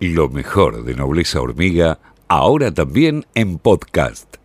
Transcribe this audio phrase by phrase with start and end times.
[0.00, 1.98] Lo mejor de Nobleza Hormiga,
[2.28, 4.36] ahora también en podcast.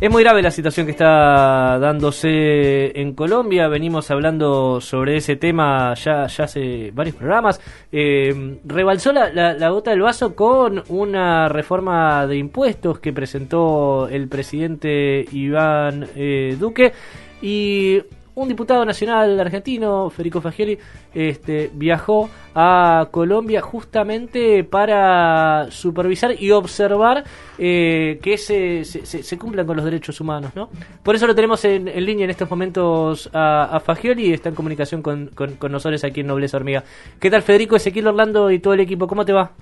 [0.00, 3.68] Es muy grave la situación que está dándose en Colombia.
[3.68, 7.60] Venimos hablando sobre ese tema ya, ya hace varios programas.
[7.92, 14.26] Eh, rebalsó la, la, gota del vaso con una reforma de impuestos que presentó el
[14.26, 16.92] presidente Iván eh, Duque.
[17.40, 18.02] Y
[18.36, 20.78] un diputado nacional argentino, Federico Fagioli,
[21.14, 27.24] este, viajó a Colombia justamente para supervisar y observar
[27.58, 30.52] eh, que se, se, cumplan con los derechos humanos.
[30.54, 30.68] ¿no?
[31.02, 35.00] Por eso lo tenemos en, línea en estos momentos a, Fagioli y está en comunicación
[35.00, 36.84] con, con, nosotros aquí en Nobleza Hormiga.
[37.18, 39.06] ¿Qué tal Federico, Ezequiel Orlando y todo el equipo?
[39.06, 39.52] ¿Cómo te va?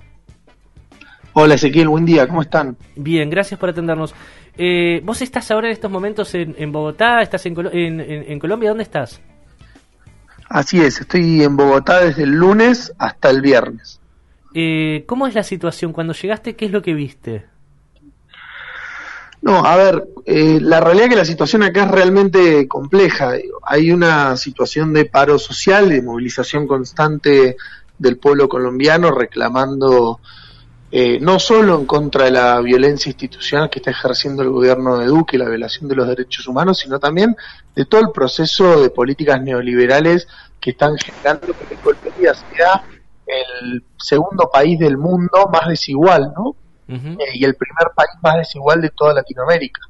[1.37, 2.77] Hola Ezequiel, buen día, ¿cómo están?
[2.95, 4.15] Bien, gracias por atendernos.
[4.57, 7.21] Eh, ¿Vos estás ahora en estos momentos en, Bogotá?
[7.21, 8.69] ¿Estás en, en, Colombia?
[8.69, 9.19] ¿Dónde estás?
[10.47, 13.99] Así es, estoy en Bogotá desde el lunes hasta el viernes.
[14.53, 15.91] Eh, ¿Cómo es la situación?
[15.91, 17.43] Cuando llegaste, ¿qué es lo que viste?
[19.41, 23.33] No, a ver, eh, la realidad es que la situación acá es realmente compleja.
[23.63, 27.57] Hay una situación de paro social, de movilización constante
[27.99, 30.21] del pueblo colombiano reclamando
[30.91, 35.07] eh, no solo en contra de la violencia institucional que está ejerciendo el gobierno de
[35.07, 37.35] Duque, la violación de los derechos humanos, sino también
[37.75, 40.27] de todo el proceso de políticas neoliberales
[40.59, 42.83] que están generando que Colombia sea
[43.25, 46.55] el segundo país del mundo más desigual, ¿no?
[46.87, 49.81] Eh, y el primer país más desigual de toda Latinoamérica.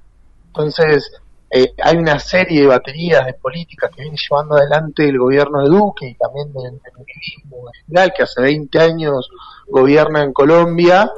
[0.48, 1.12] Entonces,
[1.58, 5.70] eh, hay una serie de baterías de políticas que viene llevando adelante el gobierno de
[5.70, 9.30] Duque y también del feminismo en general, que hace 20 años
[9.66, 11.10] gobierna en Colombia,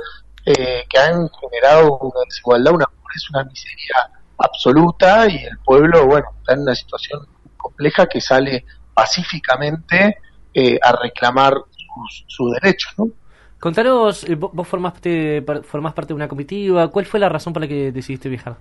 [0.46, 3.96] eh, que han generado una desigualdad, una pobreza, una miseria
[4.38, 7.26] absoluta y el pueblo, bueno, está en una situación
[7.58, 8.64] compleja que sale
[8.94, 10.20] pacíficamente
[10.54, 11.56] eh, a reclamar
[12.28, 13.10] sus, derechos, ¿no?
[13.60, 17.92] Contanos, vos formaste, formás parte de una comitiva, ¿cuál fue la razón por la que
[17.92, 18.58] decidiste viajar?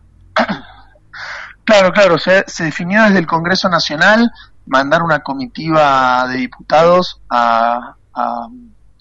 [1.67, 4.31] Claro, claro, se, definió desde el Congreso Nacional
[4.67, 7.97] mandar una comitiva de diputados a,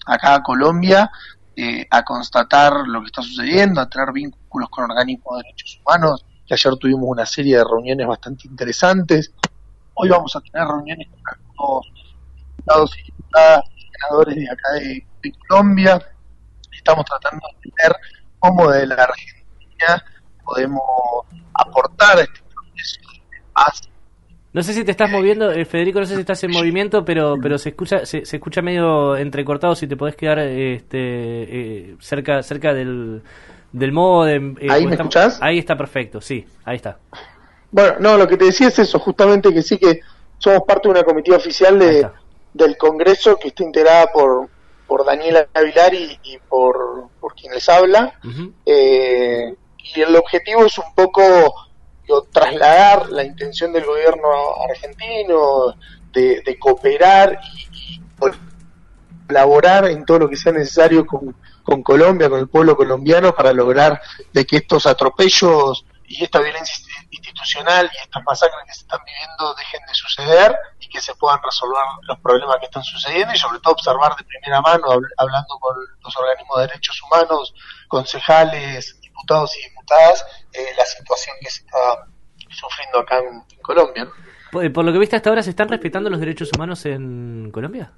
[0.04, 1.08] acá a Colombia
[1.54, 6.24] eh, a constatar lo que está sucediendo, a tener vínculos con organismos de derechos humanos,
[6.50, 9.32] ayer tuvimos una serie de reuniones bastante interesantes.
[9.94, 11.86] Hoy vamos a tener reuniones con algunos
[12.56, 15.06] diputados y diputadas, senadores de acá de,
[15.48, 16.00] Colombia.
[16.72, 17.96] Estamos tratando de entender
[18.40, 20.04] cómo de la Argentina
[20.44, 20.82] podemos
[21.54, 22.45] aportar a este
[24.56, 27.34] no sé si te estás moviendo, eh, Federico, no sé si estás en movimiento, pero
[27.42, 29.74] pero se escucha se, escucha medio entrecortado.
[29.74, 33.22] Si te podés quedar este eh, cerca cerca del
[33.70, 34.56] del modem.
[34.58, 35.38] Eh, ¿Ahí me escuchás?
[35.42, 36.96] Ahí está perfecto, sí, ahí está.
[37.70, 40.00] Bueno, no, lo que te decía es eso, justamente que sí que
[40.38, 42.08] somos parte de una comitiva oficial de,
[42.54, 44.48] del Congreso que está integrada por,
[44.86, 46.18] por Daniela Avilar y,
[46.48, 48.18] por, por quien les habla.
[48.64, 51.65] y el objetivo es un poco
[53.10, 54.28] la intención del gobierno
[54.68, 55.74] argentino
[56.12, 58.00] de, cooperar y,
[59.26, 63.52] colaborar en todo lo que sea necesario con, con Colombia, con el pueblo colombiano, para
[63.52, 64.00] lograr
[64.32, 69.54] de que estos atropellos y esta violencia institucional y estas masacres que se están viviendo
[69.54, 73.58] dejen de suceder y que se puedan resolver los problemas que están sucediendo y sobre
[73.60, 77.54] todo observar de primera mano, hablando con los organismos de derechos humanos,
[77.88, 82.06] concejales, diputados y diputadas, eh, la situación que se está
[82.48, 84.08] sufriendo acá en, Colombia.
[84.62, 87.92] Eh, por, lo que viste hasta ahora, ¿se están respetando los derechos humanos en Colombia?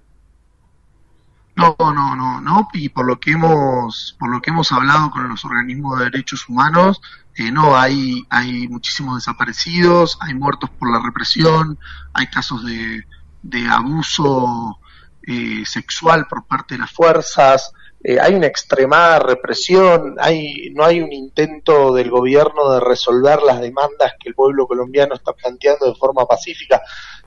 [1.57, 5.29] No, no, no, no, y por lo que hemos, por lo que hemos hablado con
[5.29, 7.01] los organismos de derechos humanos,
[7.35, 11.79] eh, no, hay, hay muchísimos desaparecidos, hay muertos por la represión,
[12.15, 13.05] hay casos de,
[13.43, 14.79] de abuso
[15.23, 17.73] eh, sexual por parte de las fuerzas,
[18.03, 23.61] eh, hay una extremada represión, hay, no hay un intento del gobierno de resolver las
[23.61, 26.81] demandas que el pueblo colombiano está planteando de forma pacífica.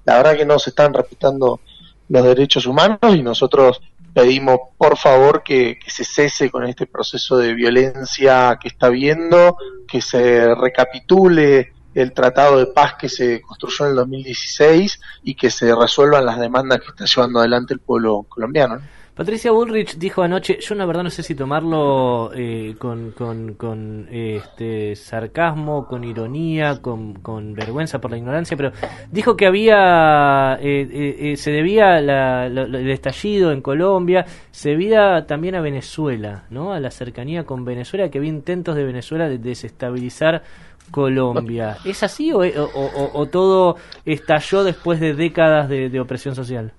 [0.05, 1.59] La verdad que no se están respetando
[2.07, 3.81] los derechos humanos y nosotros
[4.13, 9.57] pedimos por favor que, se cese con este proceso de violencia que está viendo,
[9.87, 15.49] que se recapitule el tratado de paz que se construyó en el 2016 y que
[15.49, 18.81] se resuelvan las demandas que está llevando adelante el pueblo colombiano.
[19.15, 24.95] Patricia Bullrich dijo anoche, yo la verdad no sé si tomarlo eh, con, con, este,
[24.95, 28.71] sarcasmo, con ironía, con, vergüenza por la ignorancia, pero
[29.11, 35.55] dijo que había, eh, eh, se debía la, el estallido en Colombia, se debía también
[35.55, 36.71] a Venezuela, ¿no?
[36.71, 40.43] A la cercanía con Venezuela, que había intentos de Venezuela de desestabilizar
[40.89, 41.77] Colombia.
[41.83, 43.75] ¿Es así o, o, todo
[44.05, 46.73] estalló después de décadas de opresión social?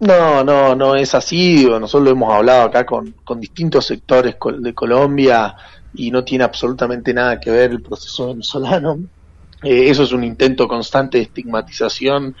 [0.00, 1.66] No, no, no es así.
[1.66, 5.56] Nosotros lo hemos hablado acá con, con distintos sectores de Colombia
[5.94, 8.98] y no tiene absolutamente nada que ver el proceso venezolano.
[9.62, 12.36] Eh, eso es un intento constante de estigmatización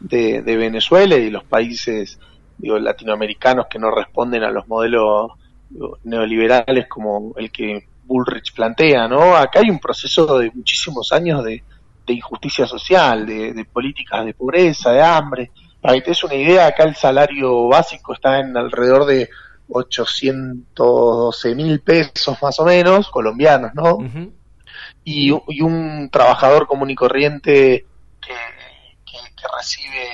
[0.00, 2.18] de, Venezuela y de los países
[2.58, 5.32] digo, latinoamericanos que no responden a los modelos
[6.04, 9.36] neoliberales como el que Bullrich plantea, ¿no?
[9.36, 11.62] Acá hay un proceso de muchísimos años de,
[12.08, 15.50] injusticia social, de, políticas de pobreza, de hambre.
[15.86, 19.30] Para que te una idea, acá el salario básico está en alrededor de
[19.68, 23.98] 812 mil pesos más o menos, colombianos, ¿no?
[25.04, 27.86] y, un trabajador común y corriente
[28.20, 28.34] que,
[29.56, 30.08] recibe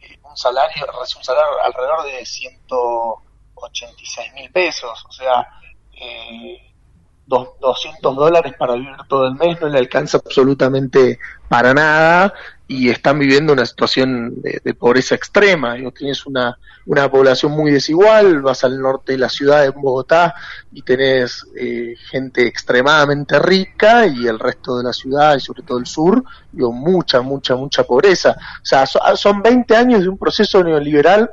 [0.00, 5.44] eh, un salario, recibe un salario alrededor de 186 mil pesos, o sea,
[6.00, 6.72] eh,
[7.26, 11.18] 200 dólares para vivir todo el mes no le alcanza absolutamente
[11.48, 12.32] para nada
[12.66, 15.76] y están viviendo una situación de, pobreza extrema.
[15.96, 20.34] Tienes una, una población muy desigual, vas al norte de la ciudad de Bogotá
[20.72, 25.78] y tenés eh, gente extremadamente rica y el resto de la ciudad y sobre todo
[25.78, 28.30] el sur, digo, mucha, mucha, mucha pobreza.
[28.30, 31.30] O sea, son 20 años de un proceso neoliberal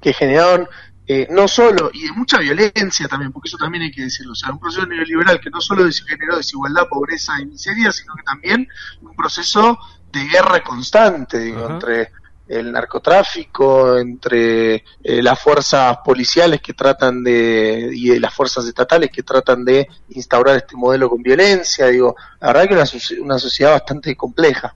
[0.00, 0.68] que generaron
[1.10, 4.34] eh, no solo, y de mucha violencia también, porque eso también hay que decirlo, o
[4.34, 8.68] sea, un proceso neoliberal que no solo generó desigualdad, pobreza y miseria, sino que también
[9.00, 9.78] un proceso
[10.12, 12.10] de guerra constante, digo, entre
[12.48, 19.22] el narcotráfico, entre eh, las fuerzas policiales que tratan de, y las fuerzas estatales que
[19.22, 24.16] tratan de instaurar este modelo con violencia, digo, la verdad que es una sociedad bastante
[24.16, 24.74] compleja.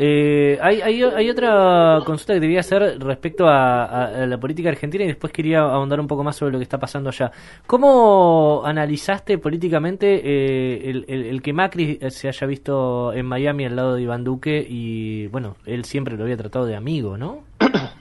[0.00, 5.32] Eh, hay, hay, otra consulta que debía hacer respecto a, la política argentina y después
[5.32, 7.32] quería ahondar un poco más sobre lo que está pasando allá.
[7.66, 14.02] ¿Cómo analizaste políticamente eh, el, que Macri se haya visto en Miami al lado de
[14.02, 17.44] Iván Duque y, bueno, él siempre lo había tratado de amigo, ¿no?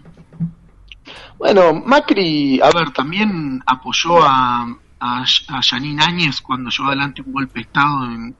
[1.39, 4.65] Bueno, Macri, a ver, también apoyó a,
[4.99, 5.23] a,
[5.61, 8.35] Janine Áñez cuando llevó adelante un golpe de Estado en,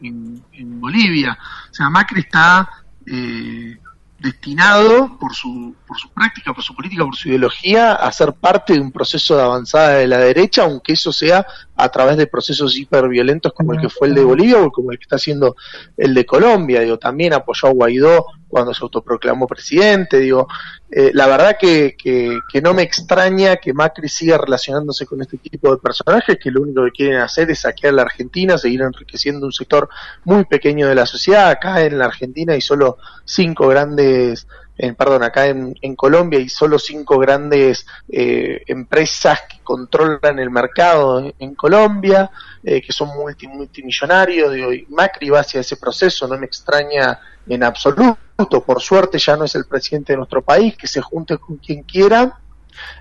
[0.52, 1.38] en Bolivia.
[1.70, 2.68] O sea, Macri está
[3.08, 3.78] eh,
[4.20, 8.74] destinado por su, por su práctica, por su política, por su ideología, a ser parte
[8.74, 11.46] de un proceso de avanzada de la derecha, aunque eso sea
[11.76, 14.98] a través de procesos hiperviolentos como el que fue el de Bolivia o como el
[14.98, 15.56] que está haciendo
[15.96, 16.82] el de Colombia.
[16.82, 20.18] Digo, también apoyó a Guaidó cuando se autoproclamó presidente.
[20.20, 20.48] Digo,
[20.90, 25.70] eh, la verdad que, que, no me extraña que Macri siga relacionándose con este tipo
[25.70, 29.52] de personajes que lo único que quieren hacer es saquear la Argentina, seguir enriqueciendo un
[29.52, 29.90] sector
[30.24, 31.50] muy pequeño de la sociedad.
[31.50, 34.48] Acá en la Argentina hay solo cinco grandes
[34.78, 40.52] en, perdón, acá en, en, Colombia hay solo cinco grandes eh, empresas que controlan el
[40.52, 42.30] mercado en, Colombia,
[42.64, 47.64] eh, que son multi, multimillonarios, y Macri va hacia ese proceso, no me extraña en
[47.64, 51.58] absoluto, por suerte ya no es el presidente de nuestro país, que se junte con
[51.58, 52.40] quien quiera,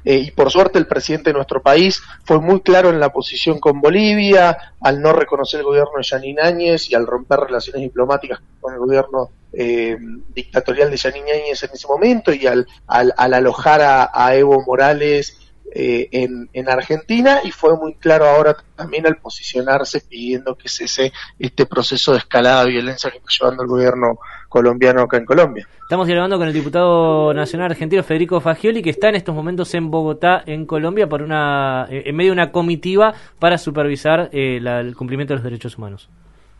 [0.05, 3.59] eh, y por suerte el presidente de nuestro país fue muy claro en la posición
[3.59, 8.41] con Bolivia, al no reconocer el gobierno de Yanin Áñez y al romper relaciones diplomáticas
[8.61, 9.97] con el gobierno eh,
[10.35, 13.81] dictatorial de Yanin Áñez en ese momento y al, al, alojar
[14.13, 15.39] a, Evo Morales
[15.73, 21.13] eh, en, en, Argentina y fue muy claro ahora también al posicionarse pidiendo que cese
[21.39, 24.19] este proceso de escalada de violencia que está llevando el gobierno
[24.49, 25.69] colombiano acá en Colombia.
[25.83, 29.91] Estamos dialogando con el diputado nacional argentino Federico Fagioli, que está en estos momentos en
[29.91, 34.97] Bogotá, en Colombia, por una, eh, en medio de una comitiva para supervisar eh, el
[34.97, 36.09] cumplimiento de los derechos humanos.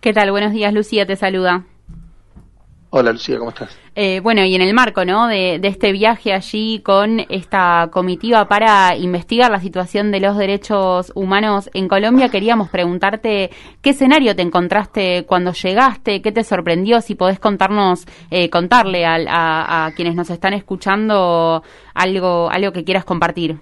[0.01, 0.31] ¿Qué tal?
[0.31, 1.65] Buenos días, Lucía, te saluda.
[2.99, 3.77] Hola Lucía, ¿cómo estás?
[3.95, 5.29] Eh, bueno, y en el marco ¿no?
[5.29, 11.69] de, este viaje allí con esta comitiva para investigar la situación de los derechos humanos
[11.75, 13.51] en Colombia, queríamos preguntarte
[13.83, 19.93] qué escenario te encontraste cuando llegaste, qué te sorprendió, si podés contarnos, eh, contarle a,
[19.95, 21.63] quienes nos están escuchando
[21.93, 23.59] algo, algo que quieras compartir.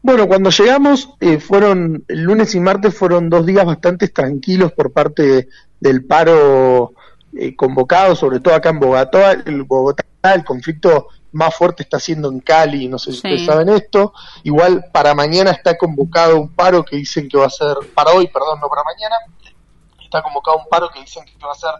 [0.00, 4.92] Bueno, cuando llegamos, eh, fueron, el lunes y martes fueron dos días bastante tranquilos por
[4.92, 5.48] parte
[5.78, 6.94] del paro
[7.36, 12.28] eh, convocado, sobre todo acá en Bogotá, el Bogotá, el conflicto más fuerte está siendo
[12.30, 14.12] en Cali, no sé si ustedes saben esto.
[14.44, 18.28] Igual para mañana está convocado un paro que dicen que va a ser, para hoy,
[18.28, 19.16] perdón, no para mañana,
[20.02, 21.70] está convocado un paro que dicen que va a ser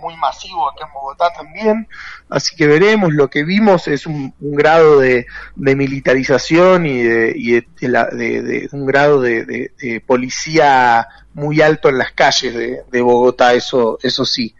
[0.00, 1.88] muy masivo acá en Bogotá también,
[2.28, 5.26] así que veremos, lo que vimos es un, grado de,
[5.56, 7.52] militarización y, de, y
[7.86, 12.54] de, un grado de, policía muy alto en las calles
[12.90, 14.54] de, Bogotá, eso, eso sí.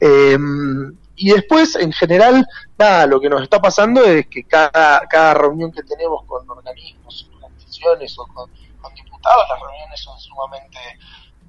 [0.00, 2.46] Em, y después, en general,
[2.78, 7.30] nada, lo que nos está pasando es que cada, cada reunión que tenemos con organismos,
[7.34, 8.50] organizaciones o con,
[8.94, 10.78] diputados, las reuniones son sumamente...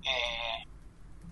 [0.04, 0.68] Eh,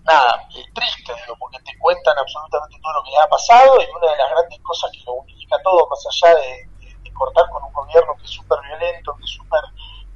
[0.04, 4.18] nada, triste, digo, porque te cuentan absolutamente todo lo que ha pasado y una de
[4.18, 6.68] las grandes cosas que lo unifica todo, más allá de,
[7.12, 9.60] cortar con un gobierno que es súper violento, que es súper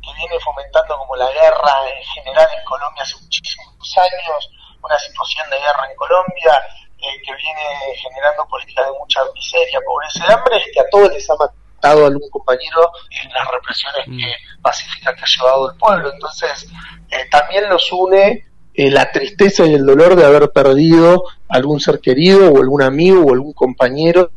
[0.02, 4.50] que viene fomentando como la guerra en general en Colombia hace muchísimos años,
[4.82, 6.58] una situación de guerra en Colombia
[6.98, 11.12] eh, que viene generando políticas de mucha miseria, pobreza y hambre, es que a todos
[11.12, 14.18] les ha matado algún compañero en las represiones mm.
[14.18, 16.10] que, pacíficas que ha llevado el pueblo.
[16.12, 16.66] Entonces,
[17.10, 22.00] eh, también los une eh, la tristeza y el dolor de haber perdido algún ser
[22.00, 24.30] querido o algún amigo o algún compañero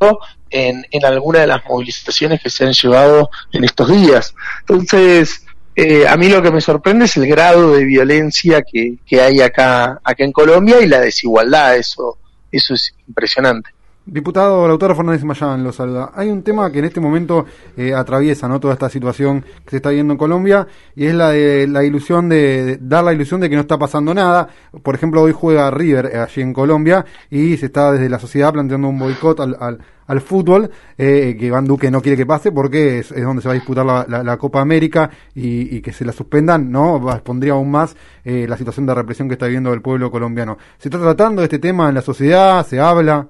[0.49, 4.33] en, en alguna de las movilizaciones que se han llevado en estos días.
[4.61, 9.21] Entonces, eh, a mí lo que me sorprende es el grado de violencia que, que
[9.21, 12.17] hay acá, acá en Colombia y la desigualdad, eso,
[12.51, 13.69] eso es impresionante.
[14.05, 16.11] Diputado Lautaro Fernández Mayán lo saluda.
[16.15, 17.45] Hay un tema que en este momento
[17.77, 18.59] eh, atraviesa ¿no?
[18.59, 22.27] toda esta situación que se está viendo en Colombia y es la de la ilusión
[22.27, 24.47] de, dar la ilusión de que no está pasando nada.
[24.81, 28.51] Por ejemplo, hoy juega River eh, allí en Colombia y se está desde la sociedad
[28.51, 32.99] planteando un boicot al, al, fútbol eh, que Van Duque no quiere que pase porque
[32.99, 36.99] es, donde se va a disputar la, Copa América y, que se la suspendan, ¿no?
[37.23, 40.57] Pondría aún más la situación de represión que está viviendo el pueblo colombiano.
[40.79, 42.65] ¿Se está tratando de este tema en la sociedad?
[42.65, 43.27] ¿Se habla?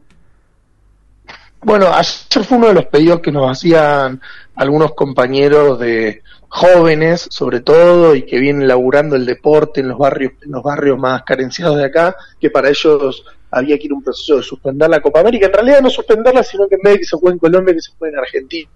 [1.61, 4.21] Bueno, ayer fue uno de los pedidos que nos hacían
[4.55, 10.33] algunos compañeros de jóvenes, sobre todo, y que vienen laburando el deporte en los barrios,
[10.41, 14.37] en los barrios más carenciados de acá, que para ellos había que ir un proceso
[14.37, 15.47] de suspender la Copa América.
[15.47, 17.81] En realidad no suspenderla, sino que en vez de que se juegue en Colombia, que
[17.81, 18.69] se juegue en Argentina.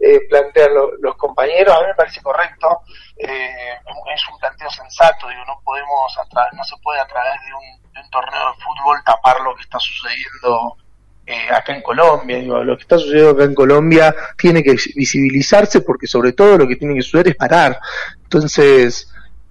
[0.00, 0.70] Eh, plantean
[1.00, 2.80] los compañeros, a mí me parece correcto,
[3.16, 3.78] eh,
[4.14, 6.12] es un planteo sensato, digo, no podemos,
[6.52, 9.62] no se puede a través de un, de un torneo de fútbol tapar lo que
[9.62, 10.76] está sucediendo
[11.26, 12.38] eh, acá en Colombia.
[12.38, 16.68] Digo, lo que está sucediendo acá en Colombia tiene que visibilizarse porque sobre todo lo
[16.68, 17.78] que tiene que suceder es parar.
[18.22, 19.08] Entonces,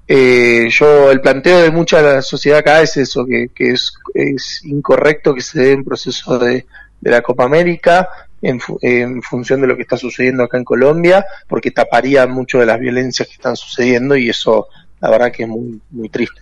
[0.07, 5.33] eh, yo el planteo de mucha de la sociedad acá es eso, que, es, incorrecto
[5.33, 6.65] que se dé un proceso de,
[6.99, 8.09] de la Copa América
[8.41, 12.65] en, en, función de lo que está sucediendo acá en Colombia, porque taparía mucho de
[12.65, 14.67] las violencias que están sucediendo y eso
[14.99, 16.41] la verdad que es muy, muy triste.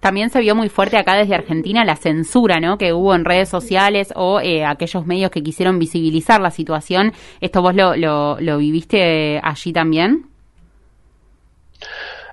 [0.00, 2.78] También se vio muy fuerte acá desde Argentina la censura ¿no?
[2.78, 7.12] que hubo en redes sociales o eh, aquellos medios que quisieron visibilizar la situación.
[7.40, 10.26] ¿Esto vos lo, lo, viviste allí también?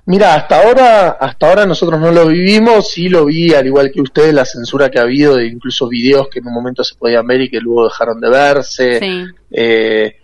[0.04, 4.00] Mira, hasta ahora, hasta ahora nosotros no lo vivimos, sí lo vi, al igual que
[4.00, 7.26] ustedes, la censura que ha habido de incluso videos que en un momento se podían
[7.26, 9.00] ver y que luego dejaron de verse.
[9.00, 9.24] Sí.
[9.50, 10.16] Eh,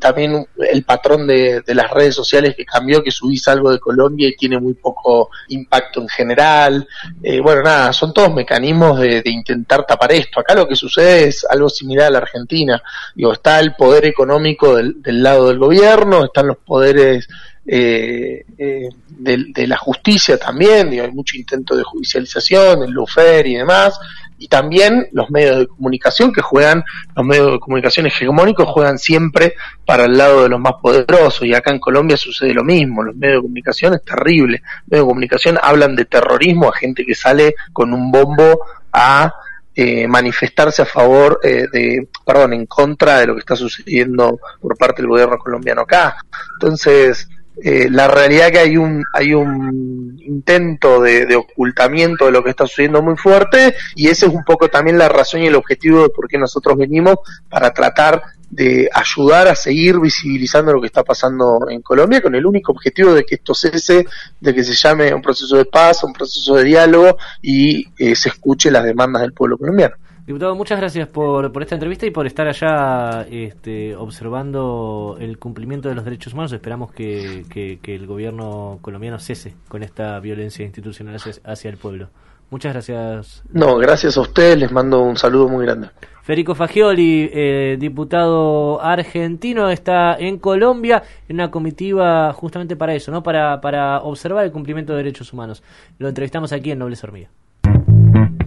[0.00, 4.36] también el patrón de, las redes sociales que cambió, que subís algo de Colombia y
[4.36, 6.88] tiene muy poco impacto en general.
[7.22, 10.40] Eh, bueno, nada, son todos mecanismos de, intentar tapar esto.
[10.40, 12.82] Acá lo que sucede es algo similar a la Argentina.
[13.14, 17.28] Digo, está el poder económico del, lado del gobierno, están los poderes
[17.66, 23.56] eh, eh, de, la justicia también, digo, hay mucho intento de judicialización, el lufer y
[23.56, 23.98] demás,
[24.38, 29.54] y también los medios de comunicación que juegan, los medios de comunicación hegemónicos juegan siempre
[29.84, 31.46] para el lado de los más poderosos.
[31.46, 35.06] Y acá en Colombia sucede lo mismo, los medios de comunicación es terrible, los medios
[35.06, 38.60] de comunicación hablan de terrorismo a gente que sale con un bombo
[38.92, 39.32] a
[39.74, 44.76] eh, manifestarse a favor eh, de, perdón, en contra de lo que está sucediendo por
[44.76, 46.16] parte del gobierno colombiano acá.
[46.54, 47.28] Entonces,
[47.62, 52.66] eh, la realidad que hay un hay un intento de, ocultamiento de lo que está
[52.66, 56.10] sucediendo muy fuerte y ese es un poco también la razón y el objetivo de
[56.10, 57.16] por qué nosotros venimos
[57.48, 62.44] para tratar de ayudar a seguir visibilizando lo que está pasando en Colombia con el
[62.44, 64.06] único objetivo de que esto cese,
[64.40, 68.28] de que se llame un proceso de paz, un proceso de diálogo y eh, se
[68.28, 69.96] escuche las demandas del pueblo colombiano.
[70.26, 75.88] Diputado, muchas gracias por, por esta entrevista y por estar allá este, observando el cumplimiento
[75.88, 76.52] de los derechos humanos.
[76.52, 82.08] Esperamos que, que, el gobierno colombiano cese con esta violencia institucional hacia, el pueblo.
[82.50, 83.44] Muchas gracias.
[83.52, 85.90] No, gracias a ustedes, les mando un saludo muy grande.
[86.22, 93.22] Federico Fagioli, eh, diputado argentino, está en Colombia en una comitiva justamente para eso, ¿no?
[93.22, 95.62] Para, para observar el cumplimiento de derechos humanos.
[96.00, 97.30] Lo entrevistamos aquí en Nobles Hormiga.